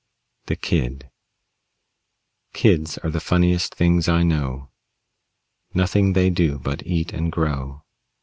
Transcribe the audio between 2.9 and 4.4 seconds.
are the funniest things I